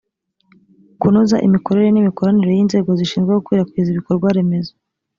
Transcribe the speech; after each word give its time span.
kunoza 0.99 1.37
imikorere 1.47 1.87
n 1.91 1.97
imikoranire 2.01 2.51
y 2.53 2.61
inzego 2.63 2.89
zishinzwe 2.99 3.31
gukwirakwiza 3.33 3.87
ibikorwaremezo 3.91 4.71